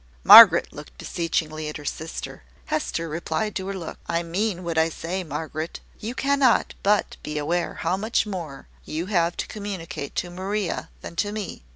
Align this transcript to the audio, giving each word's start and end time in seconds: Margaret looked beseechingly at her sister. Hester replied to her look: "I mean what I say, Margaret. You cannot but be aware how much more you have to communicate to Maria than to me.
Margaret 0.23 0.73
looked 0.73 0.97
beseechingly 0.97 1.69
at 1.69 1.77
her 1.77 1.85
sister. 1.85 2.41
Hester 2.65 3.07
replied 3.07 3.55
to 3.55 3.67
her 3.67 3.73
look: 3.75 3.99
"I 4.07 4.23
mean 4.23 4.63
what 4.63 4.75
I 4.75 4.89
say, 4.89 5.23
Margaret. 5.23 5.79
You 5.99 6.15
cannot 6.15 6.73
but 6.81 7.17
be 7.21 7.37
aware 7.37 7.75
how 7.75 7.97
much 7.97 8.25
more 8.25 8.67
you 8.83 9.05
have 9.05 9.37
to 9.37 9.45
communicate 9.45 10.15
to 10.15 10.31
Maria 10.31 10.89
than 11.01 11.15
to 11.17 11.31
me. 11.31 11.61